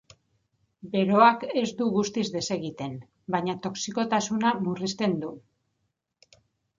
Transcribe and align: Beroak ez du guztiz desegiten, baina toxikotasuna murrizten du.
Beroak 0.93 1.43
ez 1.59 1.65
du 1.81 1.89
guztiz 1.97 2.23
desegiten, 2.35 2.95
baina 3.35 3.55
toxikotasuna 3.67 4.55
murrizten 4.65 5.15
du. 5.25 5.31